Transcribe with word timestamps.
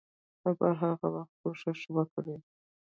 ته 0.41 0.49
به 0.57 0.67
هر 0.81 0.97
وخت 1.15 1.33
کوښښ 1.41 1.79
وکړې. 1.95 2.35